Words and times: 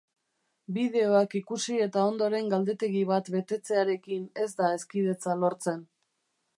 Bideoak 0.77 1.35
ikusi 1.39 1.77
eta 1.87 2.07
ondoren 2.13 2.49
galdetegi 2.55 3.05
bat 3.13 3.31
betetzearekin 3.37 4.27
ez 4.47 4.51
da 4.63 4.75
hezkidetza 4.79 5.41
lortzen. 5.45 5.89